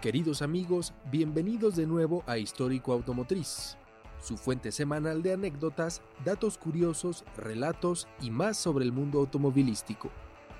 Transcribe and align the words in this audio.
Queridos 0.00 0.42
amigos, 0.42 0.92
bienvenidos 1.10 1.74
de 1.74 1.86
nuevo 1.86 2.22
a 2.26 2.36
Histórico 2.36 2.92
Automotriz, 2.92 3.78
su 4.20 4.36
fuente 4.36 4.70
semanal 4.70 5.22
de 5.22 5.32
anécdotas, 5.32 6.02
datos 6.22 6.58
curiosos, 6.58 7.24
relatos 7.38 8.06
y 8.20 8.30
más 8.30 8.58
sobre 8.58 8.84
el 8.84 8.92
mundo 8.92 9.20
automovilístico. 9.20 10.10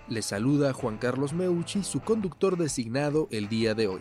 Les 0.08 0.24
saluda 0.24 0.72
Juan 0.72 0.96
Carlos 0.96 1.34
Meucci, 1.34 1.82
su 1.82 2.00
conductor 2.00 2.56
designado 2.56 3.28
el 3.30 3.48
día 3.48 3.74
de 3.74 3.88
hoy. 3.88 4.00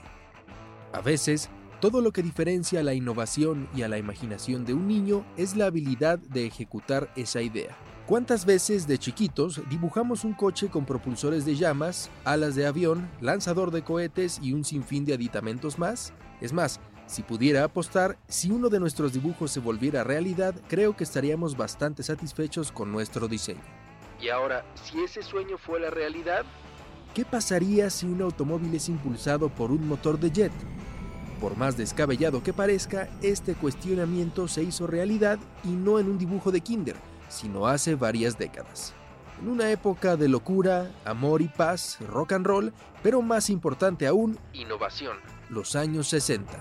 A 0.94 1.02
veces, 1.02 1.50
todo 1.80 2.02
lo 2.02 2.12
que 2.12 2.24
diferencia 2.24 2.80
a 2.80 2.84
la 2.84 2.94
innovación 2.94 3.68
y 3.76 3.82
a 3.84 3.90
la 3.90 3.98
imaginación 3.98 4.66
de 4.66 4.74
un 4.74 4.88
niño 4.88 5.26
es 5.38 5.56
la 5.56 5.66
habilidad 5.66 6.20
de 6.20 6.46
ejecutar 6.46 7.12
esa 7.16 7.42
idea. 7.42 7.76
¿Cuántas 8.06 8.46
veces 8.46 8.88
de 8.88 9.00
chiquitos 9.00 9.62
dibujamos 9.70 10.24
un 10.24 10.34
coche 10.34 10.70
con 10.70 10.86
propulsores 10.86 11.44
de 11.44 11.56
llamas, 11.56 12.12
alas 12.24 12.56
de 12.56 12.68
avión, 12.68 13.10
lanzador 13.20 13.72
de 13.72 13.84
cohetes 13.84 14.40
y 14.42 14.54
un 14.54 14.64
sinfín 14.64 15.06
de 15.06 15.16
aditamentos 15.16 15.80
más? 15.80 16.14
Es 16.40 16.54
más, 16.54 16.80
si 17.08 17.24
pudiera 17.24 17.64
apostar, 17.64 18.18
si 18.28 18.52
uno 18.52 18.70
de 18.70 18.80
nuestros 18.80 19.12
dibujos 19.12 19.52
se 19.52 19.60
volviera 19.60 20.04
realidad, 20.04 20.56
creo 20.68 20.96
que 20.96 21.04
estaríamos 21.04 21.58
bastante 21.58 22.04
satisfechos 22.04 22.72
con 22.72 22.92
nuestro 22.92 23.28
diseño. 23.28 23.62
Y 24.22 24.30
ahora, 24.30 24.64
si 24.84 25.04
ese 25.04 25.22
sueño 25.24 25.58
fuera 25.58 25.90
realidad, 25.90 26.46
¿qué 27.14 27.26
pasaría 27.26 27.90
si 27.90 28.06
un 28.06 28.22
automóvil 28.22 28.74
es 28.76 28.88
impulsado 28.88 29.50
por 29.50 29.72
un 29.72 29.88
motor 29.88 30.20
de 30.20 30.32
jet? 30.32 30.54
Por 31.40 31.58
más 31.58 31.76
descabellado 31.76 32.42
que 32.42 32.54
parezca, 32.54 33.10
este 33.22 33.56
cuestionamiento 33.56 34.48
se 34.48 34.64
hizo 34.64 34.88
realidad 34.88 35.38
y 35.64 35.70
no 35.70 36.00
en 36.00 36.10
un 36.10 36.18
dibujo 36.18 36.52
de 36.52 36.62
Kinder, 36.62 36.96
sino 37.28 37.68
hace 37.68 37.96
varias 37.96 38.38
décadas. 38.38 38.94
En 39.42 39.50
una 39.50 39.70
época 39.70 40.16
de 40.16 40.30
locura, 40.30 40.90
amor 41.04 41.42
y 41.42 41.50
paz, 41.50 41.98
rock 42.08 42.32
and 42.32 42.48
roll, 42.48 42.74
pero 43.04 43.22
más 43.22 43.50
importante 43.50 44.08
aún, 44.08 44.40
innovación. 44.54 45.18
Los 45.50 45.76
años 45.76 46.08
60. 46.08 46.52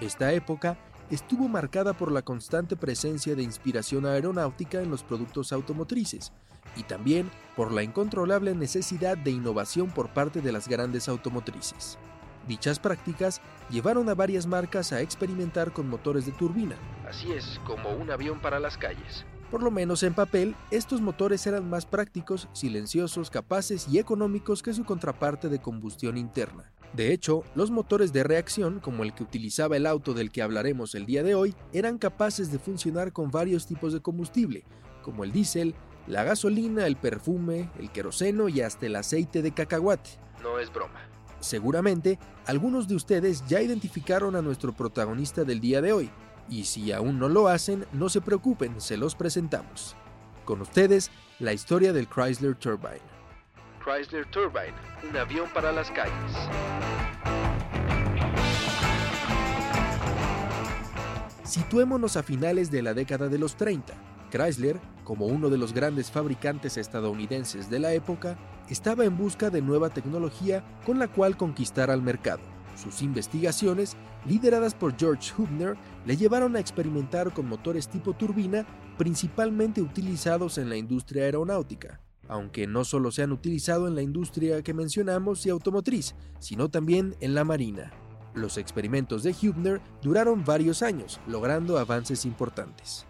Esta 0.00 0.32
época 0.32 0.78
estuvo 1.10 1.48
marcada 1.48 1.94
por 1.94 2.12
la 2.12 2.22
constante 2.22 2.76
presencia 2.76 3.34
de 3.34 3.42
inspiración 3.42 4.06
aeronáutica 4.06 4.80
en 4.80 4.90
los 4.90 5.02
productos 5.02 5.52
automotrices 5.52 6.32
y 6.76 6.84
también 6.84 7.30
por 7.56 7.72
la 7.72 7.82
incontrolable 7.82 8.54
necesidad 8.54 9.16
de 9.16 9.30
innovación 9.32 9.90
por 9.90 10.10
parte 10.10 10.40
de 10.40 10.52
las 10.52 10.68
grandes 10.68 11.08
automotrices. 11.08 11.98
Dichas 12.46 12.78
prácticas 12.78 13.40
llevaron 13.70 14.08
a 14.08 14.14
varias 14.14 14.46
marcas 14.46 14.92
a 14.92 15.00
experimentar 15.00 15.72
con 15.72 15.88
motores 15.88 16.26
de 16.26 16.32
turbina. 16.32 16.76
Así 17.08 17.32
es, 17.32 17.60
como 17.64 17.90
un 17.90 18.10
avión 18.10 18.40
para 18.40 18.60
las 18.60 18.76
calles. 18.76 19.24
Por 19.50 19.62
lo 19.62 19.70
menos 19.70 20.02
en 20.02 20.14
papel, 20.14 20.56
estos 20.70 21.00
motores 21.00 21.46
eran 21.46 21.68
más 21.70 21.86
prácticos, 21.86 22.48
silenciosos, 22.52 23.30
capaces 23.30 23.86
y 23.88 23.98
económicos 23.98 24.62
que 24.62 24.74
su 24.74 24.84
contraparte 24.84 25.48
de 25.48 25.60
combustión 25.60 26.16
interna. 26.16 26.72
De 26.92 27.12
hecho, 27.12 27.42
los 27.54 27.70
motores 27.70 28.12
de 28.12 28.22
reacción, 28.22 28.80
como 28.80 29.02
el 29.02 29.14
que 29.14 29.22
utilizaba 29.22 29.76
el 29.76 29.86
auto 29.86 30.14
del 30.14 30.30
que 30.30 30.42
hablaremos 30.42 30.94
el 30.94 31.06
día 31.06 31.22
de 31.22 31.34
hoy, 31.34 31.54
eran 31.72 31.98
capaces 31.98 32.52
de 32.52 32.58
funcionar 32.58 33.12
con 33.12 33.30
varios 33.30 33.66
tipos 33.66 33.92
de 33.92 34.00
combustible, 34.00 34.64
como 35.02 35.24
el 35.24 35.32
diésel, 35.32 35.74
la 36.06 36.22
gasolina, 36.22 36.86
el 36.86 36.96
perfume, 36.96 37.70
el 37.78 37.90
queroseno 37.90 38.48
y 38.48 38.60
hasta 38.60 38.86
el 38.86 38.96
aceite 38.96 39.42
de 39.42 39.52
cacahuate. 39.52 40.10
No 40.42 40.58
es 40.58 40.72
broma. 40.72 41.13
Seguramente, 41.44 42.18
algunos 42.46 42.88
de 42.88 42.94
ustedes 42.94 43.46
ya 43.46 43.60
identificaron 43.60 44.34
a 44.34 44.40
nuestro 44.40 44.72
protagonista 44.72 45.44
del 45.44 45.60
día 45.60 45.82
de 45.82 45.92
hoy, 45.92 46.10
y 46.48 46.64
si 46.64 46.90
aún 46.90 47.18
no 47.18 47.28
lo 47.28 47.48
hacen, 47.48 47.84
no 47.92 48.08
se 48.08 48.22
preocupen, 48.22 48.80
se 48.80 48.96
los 48.96 49.14
presentamos. 49.14 49.94
Con 50.46 50.62
ustedes, 50.62 51.10
la 51.38 51.52
historia 51.52 51.92
del 51.92 52.08
Chrysler 52.08 52.54
Turbine. 52.54 53.02
Chrysler 53.84 54.24
Turbine, 54.30 54.72
un 55.06 55.16
avión 55.18 55.46
para 55.52 55.70
las 55.70 55.90
calles. 55.90 56.14
Situémonos 61.44 62.16
a 62.16 62.22
finales 62.22 62.70
de 62.70 62.80
la 62.80 62.94
década 62.94 63.28
de 63.28 63.36
los 63.36 63.54
30. 63.56 63.92
Chrysler, 64.30 64.80
como 65.04 65.26
uno 65.26 65.50
de 65.50 65.58
los 65.58 65.74
grandes 65.74 66.10
fabricantes 66.10 66.78
estadounidenses 66.78 67.68
de 67.68 67.80
la 67.80 67.92
época, 67.92 68.38
estaba 68.68 69.04
en 69.04 69.16
busca 69.16 69.50
de 69.50 69.62
nueva 69.62 69.90
tecnología 69.90 70.64
con 70.84 70.98
la 70.98 71.08
cual 71.08 71.36
conquistar 71.36 71.90
al 71.90 72.02
mercado. 72.02 72.42
Sus 72.76 73.02
investigaciones, 73.02 73.96
lideradas 74.26 74.74
por 74.74 74.96
George 74.96 75.32
Hubner, 75.36 75.76
le 76.06 76.16
llevaron 76.16 76.56
a 76.56 76.60
experimentar 76.60 77.32
con 77.32 77.48
motores 77.48 77.88
tipo 77.88 78.14
turbina, 78.14 78.66
principalmente 78.98 79.80
utilizados 79.80 80.58
en 80.58 80.68
la 80.68 80.76
industria 80.76 81.24
aeronáutica, 81.24 82.00
aunque 82.28 82.66
no 82.66 82.84
solo 82.84 83.10
se 83.12 83.22
han 83.22 83.32
utilizado 83.32 83.86
en 83.86 83.94
la 83.94 84.02
industria 84.02 84.62
que 84.62 84.74
mencionamos 84.74 85.46
y 85.46 85.50
automotriz, 85.50 86.14
sino 86.40 86.68
también 86.68 87.14
en 87.20 87.34
la 87.34 87.44
marina. 87.44 87.92
Los 88.34 88.58
experimentos 88.58 89.22
de 89.22 89.30
Hubner 89.30 89.80
duraron 90.02 90.44
varios 90.44 90.82
años, 90.82 91.20
logrando 91.28 91.78
avances 91.78 92.24
importantes. 92.24 93.06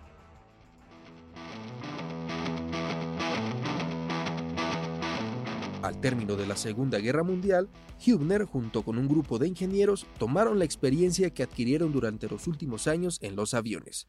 Al 5.84 6.00
término 6.00 6.36
de 6.36 6.46
la 6.46 6.56
Segunda 6.56 6.98
Guerra 6.98 7.22
Mundial, 7.22 7.68
Hübner, 8.06 8.46
junto 8.46 8.82
con 8.82 8.96
un 8.96 9.06
grupo 9.06 9.38
de 9.38 9.48
ingenieros, 9.48 10.06
tomaron 10.18 10.58
la 10.58 10.64
experiencia 10.64 11.28
que 11.28 11.42
adquirieron 11.42 11.92
durante 11.92 12.26
los 12.26 12.46
últimos 12.46 12.86
años 12.86 13.18
en 13.20 13.36
los 13.36 13.52
aviones. 13.52 14.08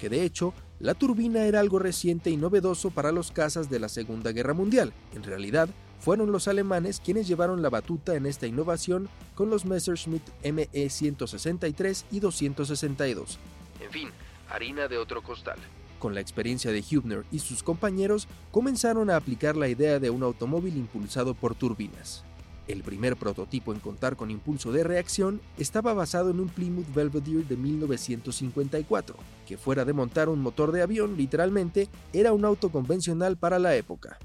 Que 0.00 0.08
de 0.08 0.24
hecho, 0.24 0.54
la 0.78 0.94
turbina 0.94 1.44
era 1.44 1.60
algo 1.60 1.78
reciente 1.78 2.30
y 2.30 2.38
novedoso 2.38 2.90
para 2.90 3.12
los 3.12 3.30
cazas 3.30 3.68
de 3.68 3.78
la 3.78 3.90
Segunda 3.90 4.32
Guerra 4.32 4.54
Mundial. 4.54 4.94
En 5.14 5.22
realidad, 5.22 5.68
fueron 5.98 6.32
los 6.32 6.48
alemanes 6.48 7.02
quienes 7.04 7.28
llevaron 7.28 7.60
la 7.60 7.68
batuta 7.68 8.14
en 8.14 8.24
esta 8.24 8.46
innovación 8.46 9.10
con 9.34 9.50
los 9.50 9.66
Messerschmitt 9.66 10.22
ME 10.42 10.88
163 10.88 12.06
y 12.10 12.20
262. 12.20 13.38
En 13.82 13.90
fin, 13.90 14.08
harina 14.48 14.88
de 14.88 14.96
otro 14.96 15.22
costal. 15.22 15.58
Con 16.00 16.14
la 16.14 16.22
experiencia 16.22 16.72
de 16.72 16.82
Hübner 16.82 17.24
y 17.30 17.40
sus 17.40 17.62
compañeros, 17.62 18.26
comenzaron 18.50 19.10
a 19.10 19.16
aplicar 19.16 19.54
la 19.54 19.68
idea 19.68 20.00
de 20.00 20.08
un 20.08 20.22
automóvil 20.22 20.78
impulsado 20.78 21.34
por 21.34 21.54
turbinas. 21.54 22.24
El 22.68 22.82
primer 22.82 23.16
prototipo 23.16 23.74
en 23.74 23.80
contar 23.80 24.16
con 24.16 24.30
impulso 24.30 24.72
de 24.72 24.82
reacción 24.82 25.42
estaba 25.58 25.92
basado 25.92 26.30
en 26.30 26.40
un 26.40 26.48
Plymouth 26.48 26.90
Belvedere 26.94 27.44
de 27.44 27.56
1954, 27.58 29.14
que 29.46 29.58
fuera 29.58 29.84
de 29.84 29.92
montar 29.92 30.30
un 30.30 30.40
motor 30.40 30.72
de 30.72 30.80
avión, 30.80 31.18
literalmente, 31.18 31.90
era 32.14 32.32
un 32.32 32.46
auto 32.46 32.70
convencional 32.70 33.36
para 33.36 33.58
la 33.58 33.76
época. 33.76 34.18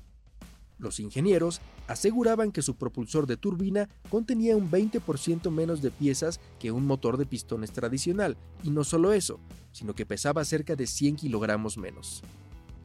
Los 0.79 1.01
ingenieros 1.01 1.59
aseguraban 1.87 2.51
que 2.51 2.61
su 2.61 2.75
propulsor 2.75 3.27
de 3.27 3.37
turbina 3.37 3.89
contenía 4.09 4.55
un 4.57 4.69
20% 4.69 5.51
menos 5.51 5.81
de 5.81 5.91
piezas 5.91 6.39
que 6.59 6.71
un 6.71 6.85
motor 6.85 7.17
de 7.17 7.25
pistones 7.25 7.71
tradicional, 7.71 8.37
y 8.63 8.69
no 8.69 8.83
solo 8.83 9.13
eso, 9.13 9.39
sino 9.71 9.93
que 9.93 10.05
pesaba 10.05 10.45
cerca 10.45 10.75
de 10.75 10.87
100 10.87 11.17
kilogramos 11.17 11.77
menos. 11.77 12.23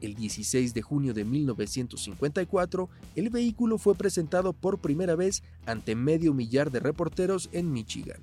El 0.01 0.15
16 0.15 0.73
de 0.73 0.81
junio 0.81 1.13
de 1.13 1.23
1954, 1.23 2.89
el 3.15 3.29
vehículo 3.29 3.77
fue 3.77 3.93
presentado 3.93 4.51
por 4.53 4.79
primera 4.79 5.15
vez 5.15 5.43
ante 5.65 5.95
medio 5.95 6.33
millar 6.33 6.71
de 6.71 6.79
reporteros 6.79 7.49
en 7.51 7.71
Michigan. 7.71 8.21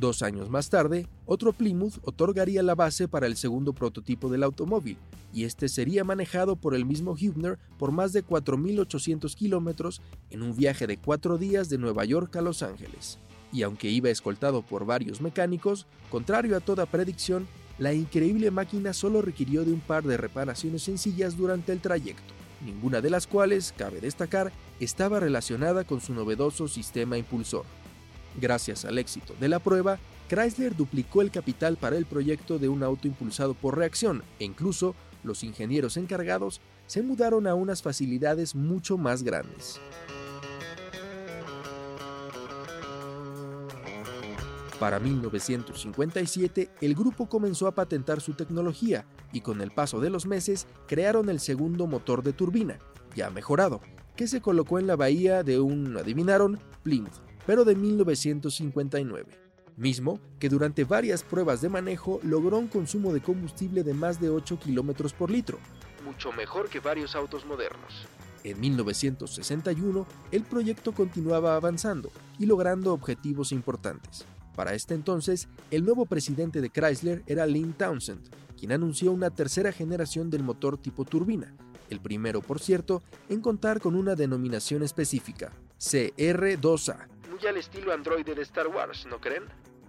Dos 0.00 0.22
años 0.22 0.48
más 0.48 0.70
tarde, 0.70 1.06
otro 1.26 1.52
Plymouth 1.52 1.98
otorgaría 2.00 2.62
la 2.62 2.74
base 2.74 3.06
para 3.06 3.26
el 3.26 3.36
segundo 3.36 3.74
prototipo 3.74 4.30
del 4.30 4.44
automóvil, 4.44 4.96
y 5.30 5.44
este 5.44 5.68
sería 5.68 6.04
manejado 6.04 6.56
por 6.56 6.74
el 6.74 6.86
mismo 6.86 7.14
Hübner 7.14 7.58
por 7.78 7.92
más 7.92 8.14
de 8.14 8.24
4.800 8.24 9.34
kilómetros 9.34 10.00
en 10.30 10.40
un 10.40 10.56
viaje 10.56 10.86
de 10.86 10.96
cuatro 10.96 11.36
días 11.36 11.68
de 11.68 11.76
Nueva 11.76 12.06
York 12.06 12.34
a 12.36 12.40
Los 12.40 12.62
Ángeles. 12.62 13.18
Y 13.52 13.60
aunque 13.60 13.90
iba 13.90 14.08
escoltado 14.08 14.62
por 14.62 14.86
varios 14.86 15.20
mecánicos, 15.20 15.86
contrario 16.10 16.56
a 16.56 16.60
toda 16.60 16.86
predicción, 16.86 17.46
la 17.78 17.92
increíble 17.92 18.50
máquina 18.50 18.94
solo 18.94 19.20
requirió 19.20 19.66
de 19.66 19.72
un 19.72 19.80
par 19.80 20.04
de 20.04 20.16
reparaciones 20.16 20.82
sencillas 20.82 21.36
durante 21.36 21.72
el 21.72 21.80
trayecto, 21.82 22.32
ninguna 22.64 23.02
de 23.02 23.10
las 23.10 23.26
cuales, 23.26 23.74
cabe 23.76 24.00
destacar, 24.00 24.50
estaba 24.80 25.20
relacionada 25.20 25.84
con 25.84 26.00
su 26.00 26.14
novedoso 26.14 26.68
sistema 26.68 27.18
impulsor. 27.18 27.66
Gracias 28.38 28.84
al 28.84 28.98
éxito 28.98 29.34
de 29.40 29.48
la 29.48 29.58
prueba, 29.58 29.98
Chrysler 30.28 30.76
duplicó 30.76 31.22
el 31.22 31.30
capital 31.30 31.76
para 31.76 31.96
el 31.96 32.06
proyecto 32.06 32.58
de 32.58 32.68
un 32.68 32.82
auto 32.82 33.08
impulsado 33.08 33.54
por 33.54 33.76
reacción 33.76 34.22
e 34.38 34.44
incluso 34.44 34.94
los 35.24 35.42
ingenieros 35.42 35.96
encargados 35.96 36.60
se 36.86 37.02
mudaron 37.02 37.46
a 37.46 37.54
unas 37.54 37.82
facilidades 37.82 38.54
mucho 38.54 38.96
más 38.96 39.22
grandes. 39.22 39.80
Para 44.78 44.98
1957, 44.98 46.70
el 46.80 46.94
grupo 46.94 47.28
comenzó 47.28 47.66
a 47.66 47.74
patentar 47.74 48.22
su 48.22 48.32
tecnología 48.32 49.04
y 49.30 49.42
con 49.42 49.60
el 49.60 49.72
paso 49.72 50.00
de 50.00 50.08
los 50.08 50.24
meses 50.24 50.66
crearon 50.86 51.28
el 51.28 51.38
segundo 51.38 51.86
motor 51.86 52.22
de 52.22 52.32
turbina, 52.32 52.78
ya 53.14 53.28
mejorado, 53.28 53.80
que 54.16 54.26
se 54.26 54.40
colocó 54.40 54.78
en 54.78 54.86
la 54.86 54.96
bahía 54.96 55.42
de 55.42 55.60
un, 55.60 55.98
adivinaron, 55.98 56.58
Plymouth 56.82 57.29
pero 57.50 57.64
de 57.64 57.74
1959, 57.74 59.26
mismo 59.76 60.20
que 60.38 60.48
durante 60.48 60.84
varias 60.84 61.24
pruebas 61.24 61.60
de 61.60 61.68
manejo 61.68 62.20
logró 62.22 62.58
un 62.58 62.68
consumo 62.68 63.12
de 63.12 63.20
combustible 63.20 63.82
de 63.82 63.92
más 63.92 64.20
de 64.20 64.30
8 64.30 64.60
kilómetros 64.60 65.12
por 65.12 65.32
litro. 65.32 65.58
Mucho 66.04 66.30
mejor 66.30 66.68
que 66.68 66.78
varios 66.78 67.16
autos 67.16 67.44
modernos. 67.44 68.06
En 68.44 68.60
1961, 68.60 70.06
el 70.30 70.44
proyecto 70.44 70.92
continuaba 70.92 71.56
avanzando 71.56 72.12
y 72.38 72.46
logrando 72.46 72.92
objetivos 72.92 73.50
importantes. 73.50 74.24
Para 74.54 74.74
este 74.74 74.94
entonces, 74.94 75.48
el 75.72 75.84
nuevo 75.84 76.06
presidente 76.06 76.60
de 76.60 76.70
Chrysler 76.70 77.24
era 77.26 77.46
Lynn 77.46 77.72
Townsend, 77.72 78.30
quien 78.56 78.70
anunció 78.70 79.10
una 79.10 79.30
tercera 79.30 79.72
generación 79.72 80.30
del 80.30 80.44
motor 80.44 80.78
tipo 80.78 81.04
turbina, 81.04 81.52
el 81.88 81.98
primero, 81.98 82.42
por 82.42 82.60
cierto, 82.60 83.02
en 83.28 83.40
contar 83.40 83.80
con 83.80 83.96
una 83.96 84.14
denominación 84.14 84.84
específica, 84.84 85.50
CR2A. 85.80 87.19
Muy 87.40 87.48
al 87.48 87.56
estilo 87.56 87.92
androide 87.92 88.34
de 88.34 88.42
Star 88.42 88.68
Wars, 88.68 89.06
¿no 89.06 89.18
creen? 89.18 89.44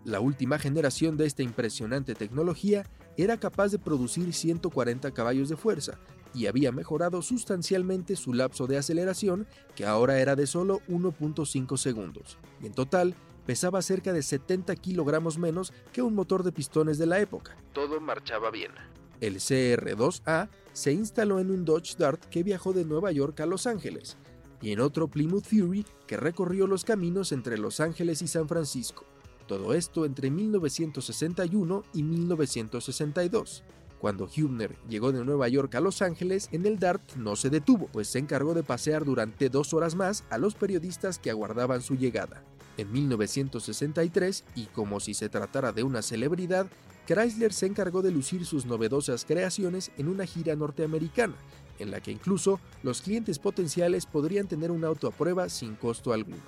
La 0.06 0.21
última 0.21 0.57
generación 0.57 1.18
de 1.18 1.25
esta 1.25 1.44
impresionante 1.44 2.15
tecnología 2.15 2.86
era 3.18 3.38
capaz 3.38 3.69
de 3.69 3.80
producir 3.80 4.31
140 4.33 5.12
caballos 5.12 5.50
de 5.50 5.57
fuerza 5.57 6.00
y 6.33 6.45
había 6.45 6.71
mejorado 6.71 7.21
sustancialmente 7.21 8.15
su 8.15 8.33
lapso 8.33 8.68
de 8.68 8.77
aceleración, 8.77 9.48
que 9.75 9.86
ahora 9.86 10.19
era 10.19 10.38
de 10.38 10.48
solo 10.48 10.80
1.5 10.88 11.75
segundos, 11.75 12.38
y 12.62 12.68
en 12.68 12.74
total 12.74 13.15
pesaba 13.45 13.81
cerca 13.81 14.13
de 14.13 14.24
70 14.24 14.74
kilogramos 14.77 15.38
menos 15.38 15.74
que 15.92 16.01
un 16.01 16.15
motor 16.15 16.44
de 16.44 16.53
pistones 16.53 16.98
de 16.98 17.07
la 17.07 17.19
época. 17.19 17.57
Todo 17.74 18.00
marchaba 18.00 18.50
bien. 18.50 18.71
El 19.19 19.36
CR2A 19.36 20.48
se 20.71 20.94
instaló 20.94 21.39
en 21.39 21.51
un 21.51 21.65
Dodge 21.65 21.98
Dart 21.98 22.24
que 22.25 22.44
viajó 22.44 22.71
de 22.71 22.86
Nueva 22.86 23.12
York 23.12 23.42
a 23.42 23.45
Los 23.45 23.68
Ángeles, 23.68 24.18
y 24.62 24.72
en 24.72 24.80
otro 24.80 25.08
Plymouth 25.08 25.46
Fury 25.46 25.86
que 26.08 26.18
recorrió 26.18 26.68
los 26.68 26.86
caminos 26.86 27.31
entre 27.31 27.58
Los 27.58 27.80
Ángeles 27.80 28.22
y 28.22 28.28
San 28.28 28.48
Francisco. 28.48 29.06
Todo 29.48 29.74
esto 29.74 30.06
entre 30.06 30.30
1961 30.31 31.84
y 31.94 32.04
1962. 32.04 33.63
Cuando 34.00 34.28
Hübner 34.28 34.75
llegó 34.90 35.12
de 35.12 35.24
Nueva 35.24 35.48
York 35.48 35.75
a 35.75 35.80
Los 35.80 36.02
Ángeles, 36.02 36.50
en 36.52 36.66
el 36.66 36.80
DART 36.80 37.16
no 37.18 37.36
se 37.36 37.50
detuvo, 37.52 37.88
pues 37.92 38.08
se 38.08 38.18
encargó 38.18 38.54
de 38.54 38.63
pasear 38.63 39.06
durante 39.06 39.50
dos 39.50 39.74
horas 39.74 39.94
más 39.94 40.24
a 40.30 40.38
los 40.38 40.56
periodistas 40.56 41.19
que 41.19 41.30
aguardaban 41.30 41.81
su 41.81 41.96
llegada. 41.96 42.44
En 42.78 42.92
1963, 42.92 44.44
y 44.56 44.66
como 44.68 45.00
si 45.00 45.13
se 45.13 45.30
tratara 45.30 45.72
de 45.72 45.84
una 45.84 46.02
celebridad, 46.02 46.68
Chrysler 47.06 47.54
se 47.54 47.68
encargó 47.68 48.02
de 48.02 48.12
lucir 48.12 48.46
sus 48.46 48.66
novedosas 48.66 49.25
creaciones 49.25 49.92
en 49.98 50.08
una 50.08 50.25
gira 50.25 50.56
norteamericana, 50.56 51.36
en 51.81 51.92
la 51.92 52.00
que 52.00 52.12
incluso 52.12 52.60
los 52.83 53.01
clientes 53.01 53.39
potenciales 53.39 54.06
podrían 54.06 54.48
tener 54.48 54.72
un 54.72 54.86
auto 54.86 55.07
a 55.07 55.12
prueba 55.12 55.50
sin 55.50 55.75
costo 55.75 56.13
alguno. 56.13 56.42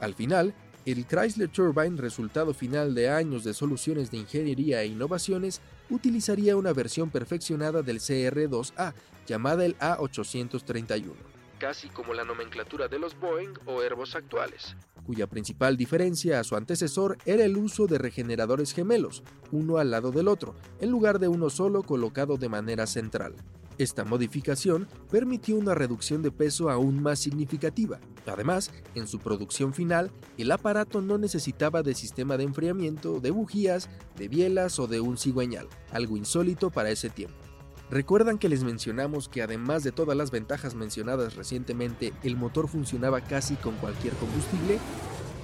Al 0.00 0.14
final, 0.14 0.54
el 0.86 1.04
Chrysler 1.04 1.48
Turbine, 1.48 2.00
resultado 2.00 2.54
final 2.54 2.94
de 2.94 3.08
años 3.08 3.42
de 3.42 3.54
soluciones 3.54 4.12
de 4.12 4.18
ingeniería 4.18 4.82
e 4.82 4.86
innovaciones, 4.86 5.60
utilizaría 5.90 6.56
una 6.56 6.72
versión 6.72 7.10
perfeccionada 7.10 7.82
del 7.82 7.98
CR2A, 7.98 8.94
llamada 9.26 9.64
el 9.64 9.76
A831. 9.78 11.12
Casi 11.58 11.88
como 11.88 12.14
la 12.14 12.24
nomenclatura 12.24 12.86
de 12.86 13.00
los 13.00 13.18
Boeing 13.18 13.54
o 13.64 13.80
Airbus 13.80 14.14
actuales. 14.14 14.76
Cuya 15.04 15.26
principal 15.26 15.76
diferencia 15.76 16.38
a 16.38 16.44
su 16.44 16.54
antecesor 16.54 17.18
era 17.24 17.44
el 17.44 17.56
uso 17.56 17.86
de 17.86 17.98
regeneradores 17.98 18.72
gemelos, 18.72 19.24
uno 19.50 19.78
al 19.78 19.90
lado 19.90 20.12
del 20.12 20.28
otro, 20.28 20.54
en 20.80 20.90
lugar 20.90 21.18
de 21.18 21.26
uno 21.26 21.50
solo 21.50 21.82
colocado 21.82 22.36
de 22.36 22.48
manera 22.48 22.86
central. 22.86 23.34
Esta 23.78 24.04
modificación 24.04 24.88
permitió 25.10 25.56
una 25.56 25.74
reducción 25.74 26.22
de 26.22 26.30
peso 26.30 26.70
aún 26.70 27.02
más 27.02 27.18
significativa. 27.18 28.00
Además, 28.26 28.70
en 28.94 29.06
su 29.06 29.18
producción 29.18 29.74
final, 29.74 30.10
el 30.38 30.50
aparato 30.50 31.02
no 31.02 31.18
necesitaba 31.18 31.82
de 31.82 31.94
sistema 31.94 32.36
de 32.36 32.44
enfriamiento, 32.44 33.20
de 33.20 33.30
bujías, 33.30 33.90
de 34.16 34.28
bielas 34.28 34.78
o 34.78 34.86
de 34.86 35.00
un 35.00 35.18
cigüeñal, 35.18 35.68
algo 35.92 36.16
insólito 36.16 36.70
para 36.70 36.90
ese 36.90 37.10
tiempo. 37.10 37.36
¿Recuerdan 37.90 38.38
que 38.38 38.48
les 38.48 38.64
mencionamos 38.64 39.28
que 39.28 39.42
además 39.42 39.84
de 39.84 39.92
todas 39.92 40.16
las 40.16 40.32
ventajas 40.32 40.74
mencionadas 40.74 41.36
recientemente, 41.36 42.12
el 42.24 42.36
motor 42.36 42.68
funcionaba 42.68 43.20
casi 43.20 43.54
con 43.54 43.76
cualquier 43.76 44.14
combustible? 44.14 44.78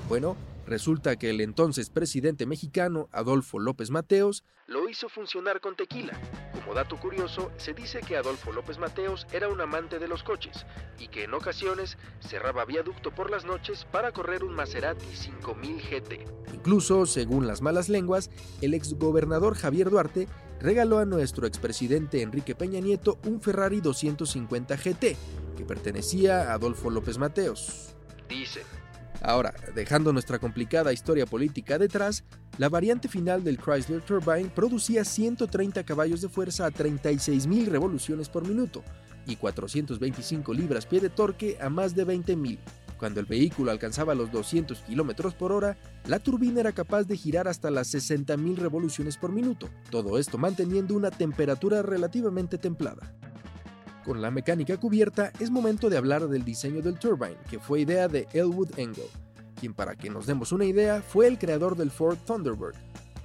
Bueno, 0.08 0.36
Resulta 0.66 1.16
que 1.16 1.30
el 1.30 1.40
entonces 1.40 1.90
presidente 1.90 2.46
mexicano, 2.46 3.08
Adolfo 3.12 3.58
López 3.58 3.90
Mateos, 3.90 4.44
lo 4.66 4.88
hizo 4.88 5.08
funcionar 5.08 5.60
con 5.60 5.76
tequila. 5.76 6.18
Como 6.54 6.74
dato 6.74 6.98
curioso, 6.98 7.50
se 7.56 7.74
dice 7.74 8.00
que 8.00 8.16
Adolfo 8.16 8.52
López 8.52 8.78
Mateos 8.78 9.26
era 9.32 9.48
un 9.48 9.60
amante 9.60 9.98
de 9.98 10.06
los 10.08 10.22
coches 10.22 10.64
y 10.98 11.08
que 11.08 11.24
en 11.24 11.34
ocasiones 11.34 11.98
cerraba 12.20 12.64
viaducto 12.64 13.10
por 13.10 13.30
las 13.30 13.44
noches 13.44 13.84
para 13.90 14.12
correr 14.12 14.44
un 14.44 14.54
Maserati 14.54 15.04
5000 15.04 15.82
GT. 15.82 16.24
Incluso, 16.54 17.06
según 17.06 17.46
las 17.46 17.60
malas 17.60 17.88
lenguas, 17.88 18.30
el 18.60 18.74
exgobernador 18.74 19.56
Javier 19.56 19.90
Duarte 19.90 20.28
regaló 20.60 20.98
a 20.98 21.04
nuestro 21.04 21.46
expresidente 21.46 22.22
Enrique 22.22 22.54
Peña 22.54 22.80
Nieto 22.80 23.18
un 23.26 23.40
Ferrari 23.40 23.80
250 23.80 24.76
GT 24.76 25.16
que 25.56 25.64
pertenecía 25.66 26.50
a 26.50 26.54
Adolfo 26.54 26.88
López 26.88 27.18
Mateos. 27.18 27.94
Dicen. 28.28 28.81
Ahora, 29.22 29.54
dejando 29.74 30.12
nuestra 30.12 30.40
complicada 30.40 30.92
historia 30.92 31.26
política 31.26 31.78
detrás, 31.78 32.24
la 32.58 32.68
variante 32.68 33.08
final 33.08 33.44
del 33.44 33.58
Chrysler 33.58 34.02
Turbine 34.02 34.50
producía 34.52 35.04
130 35.04 35.84
caballos 35.84 36.20
de 36.20 36.28
fuerza 36.28 36.66
a 36.66 36.72
36.000 36.72 37.66
revoluciones 37.66 38.28
por 38.28 38.46
minuto 38.46 38.82
y 39.26 39.36
425 39.36 40.52
libras-pie 40.52 41.00
de 41.00 41.08
torque 41.08 41.56
a 41.60 41.70
más 41.70 41.94
de 41.94 42.04
20.000. 42.04 42.58
Cuando 42.98 43.20
el 43.20 43.26
vehículo 43.26 43.70
alcanzaba 43.70 44.14
los 44.14 44.30
200 44.32 44.78
km 44.82 45.32
por 45.34 45.52
hora, 45.52 45.76
la 46.06 46.18
turbina 46.18 46.60
era 46.60 46.72
capaz 46.72 47.04
de 47.04 47.16
girar 47.16 47.46
hasta 47.46 47.70
las 47.70 47.94
60.000 47.94 48.56
revoluciones 48.56 49.16
por 49.16 49.32
minuto, 49.32 49.68
todo 49.90 50.18
esto 50.18 50.36
manteniendo 50.36 50.94
una 50.94 51.10
temperatura 51.10 51.82
relativamente 51.82 52.58
templada. 52.58 53.12
Con 54.04 54.20
la 54.20 54.32
mecánica 54.32 54.76
cubierta, 54.78 55.32
es 55.38 55.50
momento 55.50 55.88
de 55.88 55.96
hablar 55.96 56.26
del 56.26 56.44
diseño 56.44 56.82
del 56.82 56.98
turbine, 56.98 57.36
que 57.48 57.60
fue 57.60 57.80
idea 57.80 58.08
de 58.08 58.26
Elwood 58.32 58.76
Engel, 58.76 59.06
quien 59.60 59.74
para 59.74 59.94
que 59.94 60.10
nos 60.10 60.26
demos 60.26 60.50
una 60.50 60.64
idea 60.64 61.02
fue 61.02 61.28
el 61.28 61.38
creador 61.38 61.76
del 61.76 61.92
Ford 61.92 62.18
Thunderbird. 62.26 62.74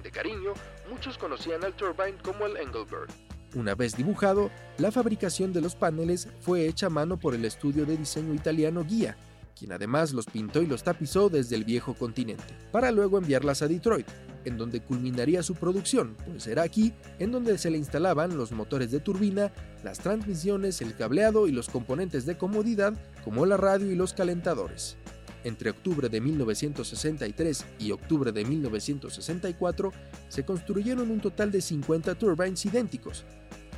De 0.04 0.10
cariño, 0.12 0.52
muchos 0.88 1.18
conocían 1.18 1.64
al 1.64 1.74
turbine 1.74 2.16
como 2.22 2.46
el 2.46 2.56
Engelbird. 2.56 3.10
Una 3.56 3.74
vez 3.74 3.96
dibujado, 3.96 4.50
la 4.76 4.92
fabricación 4.92 5.52
de 5.52 5.62
los 5.62 5.74
paneles 5.74 6.28
fue 6.40 6.68
hecha 6.68 6.86
a 6.86 6.90
mano 6.90 7.18
por 7.18 7.34
el 7.34 7.44
estudio 7.44 7.84
de 7.84 7.96
diseño 7.96 8.32
italiano 8.32 8.84
Guía, 8.84 9.16
quien 9.58 9.72
además 9.72 10.12
los 10.12 10.26
pintó 10.26 10.62
y 10.62 10.66
los 10.66 10.84
tapizó 10.84 11.28
desde 11.28 11.56
el 11.56 11.64
viejo 11.64 11.94
continente, 11.94 12.54
para 12.70 12.92
luego 12.92 13.18
enviarlas 13.18 13.62
a 13.62 13.68
Detroit, 13.68 14.06
en 14.44 14.56
donde 14.56 14.80
culminaría 14.80 15.42
su 15.42 15.54
producción, 15.54 16.16
pues 16.26 16.46
era 16.46 16.62
aquí 16.62 16.92
en 17.18 17.32
donde 17.32 17.58
se 17.58 17.70
le 17.70 17.78
instalaban 17.78 18.36
los 18.36 18.52
motores 18.52 18.90
de 18.90 19.00
turbina, 19.00 19.52
las 19.82 19.98
transmisiones, 19.98 20.80
el 20.82 20.94
cableado 20.94 21.46
y 21.48 21.52
los 21.52 21.68
componentes 21.68 22.26
de 22.26 22.36
comodidad 22.36 22.94
como 23.24 23.46
la 23.46 23.56
radio 23.56 23.90
y 23.90 23.94
los 23.94 24.12
calentadores. 24.12 24.96
Entre 25.44 25.70
octubre 25.70 26.08
de 26.08 26.20
1963 26.20 27.64
y 27.78 27.92
octubre 27.92 28.32
de 28.32 28.44
1964 28.44 29.92
se 30.28 30.44
construyeron 30.44 31.10
un 31.10 31.20
total 31.20 31.50
de 31.50 31.60
50 31.60 32.16
turbines 32.16 32.66
idénticos, 32.66 33.24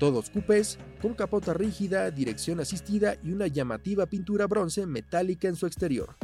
todos 0.01 0.31
cupés, 0.31 0.79
con 1.03 1.13
capota 1.13 1.53
rígida, 1.53 2.11
dirección 2.11 2.59
asistida 2.59 3.17
y 3.23 3.33
una 3.33 3.47
llamativa 3.49 4.07
pintura 4.07 4.47
bronce 4.47 4.87
metálica 4.87 5.47
en 5.47 5.57
su 5.57 5.67
exterior. 5.67 6.17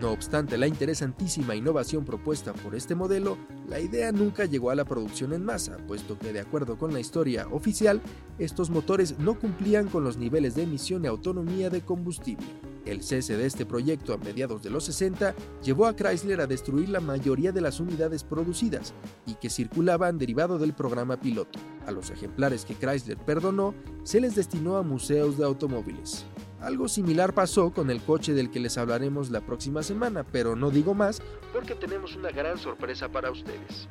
No 0.00 0.12
obstante 0.12 0.56
la 0.56 0.66
interesantísima 0.66 1.54
innovación 1.54 2.06
propuesta 2.06 2.54
por 2.54 2.74
este 2.74 2.94
modelo, 2.94 3.36
la 3.68 3.80
idea 3.80 4.12
nunca 4.12 4.46
llegó 4.46 4.70
a 4.70 4.74
la 4.74 4.86
producción 4.86 5.34
en 5.34 5.44
masa, 5.44 5.76
puesto 5.86 6.18
que 6.18 6.32
de 6.32 6.40
acuerdo 6.40 6.78
con 6.78 6.94
la 6.94 7.00
historia 7.00 7.46
oficial, 7.48 8.00
estos 8.38 8.70
motores 8.70 9.18
no 9.18 9.38
cumplían 9.38 9.88
con 9.88 10.02
los 10.02 10.16
niveles 10.16 10.54
de 10.54 10.62
emisión 10.62 11.04
y 11.04 11.08
autonomía 11.08 11.68
de 11.68 11.82
combustible. 11.82 12.46
El 12.86 13.02
cese 13.02 13.36
de 13.36 13.44
este 13.44 13.66
proyecto 13.66 14.14
a 14.14 14.16
mediados 14.16 14.62
de 14.62 14.70
los 14.70 14.84
60 14.84 15.34
llevó 15.62 15.84
a 15.84 15.94
Chrysler 15.94 16.40
a 16.40 16.46
destruir 16.46 16.88
la 16.88 17.00
mayoría 17.00 17.52
de 17.52 17.60
las 17.60 17.78
unidades 17.78 18.24
producidas 18.24 18.94
y 19.26 19.34
que 19.34 19.50
circulaban 19.50 20.16
derivado 20.16 20.58
del 20.58 20.72
programa 20.72 21.20
piloto. 21.20 21.58
A 21.86 21.90
los 21.90 22.08
ejemplares 22.08 22.64
que 22.64 22.74
Chrysler 22.74 23.18
perdonó 23.18 23.74
se 24.02 24.18
les 24.18 24.34
destinó 24.34 24.78
a 24.78 24.82
museos 24.82 25.36
de 25.36 25.44
automóviles. 25.44 26.24
Algo 26.60 26.88
similar 26.88 27.32
pasó 27.32 27.70
con 27.72 27.90
el 27.90 28.02
coche 28.02 28.34
del 28.34 28.50
que 28.50 28.60
les 28.60 28.76
hablaremos 28.76 29.30
la 29.30 29.40
próxima 29.40 29.82
semana, 29.82 30.24
pero 30.24 30.56
no 30.56 30.70
digo 30.70 30.94
más 30.94 31.22
porque 31.52 31.74
tenemos 31.74 32.16
una 32.16 32.30
gran 32.30 32.58
sorpresa 32.58 33.08
para 33.08 33.30
ustedes. 33.30 33.88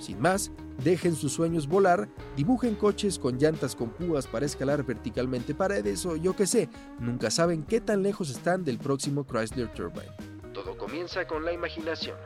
Sin 0.00 0.20
más, 0.20 0.50
dejen 0.82 1.14
sus 1.14 1.32
sueños 1.32 1.68
volar, 1.68 2.08
dibujen 2.36 2.74
coches 2.74 3.18
con 3.18 3.38
llantas 3.38 3.76
con 3.76 3.90
púas 3.90 4.26
para 4.26 4.46
escalar 4.46 4.84
verticalmente 4.84 5.54
paredes 5.54 6.04
o 6.06 6.16
yo 6.16 6.34
que 6.34 6.46
sé, 6.46 6.68
nunca 6.98 7.30
saben 7.30 7.62
qué 7.62 7.80
tan 7.80 8.02
lejos 8.02 8.30
están 8.30 8.64
del 8.64 8.78
próximo 8.78 9.24
Chrysler 9.24 9.72
Turbine. 9.72 10.10
Todo 10.52 10.76
comienza 10.76 11.26
con 11.26 11.44
la 11.44 11.52
imaginación. 11.52 12.16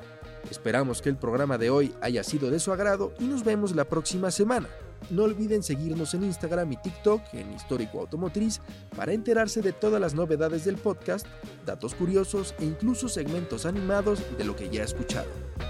Esperamos 0.50 1.02
que 1.02 1.08
el 1.08 1.16
programa 1.16 1.58
de 1.58 1.70
hoy 1.70 1.94
haya 2.00 2.22
sido 2.22 2.50
de 2.50 2.60
su 2.60 2.72
agrado 2.72 3.12
y 3.18 3.24
nos 3.24 3.44
vemos 3.44 3.74
la 3.74 3.84
próxima 3.84 4.30
semana. 4.30 4.68
No 5.10 5.24
olviden 5.24 5.62
seguirnos 5.62 6.14
en 6.14 6.24
Instagram 6.24 6.72
y 6.72 6.76
TikTok 6.76 7.22
en 7.34 7.52
Histórico 7.52 8.00
Automotriz 8.00 8.60
para 8.96 9.12
enterarse 9.12 9.62
de 9.62 9.72
todas 9.72 10.00
las 10.00 10.14
novedades 10.14 10.64
del 10.64 10.76
podcast, 10.76 11.26
datos 11.66 11.94
curiosos 11.94 12.54
e 12.58 12.64
incluso 12.64 13.08
segmentos 13.08 13.66
animados 13.66 14.22
de 14.36 14.44
lo 14.44 14.56
que 14.56 14.68
ya 14.68 14.82
escucharon. 14.82 15.63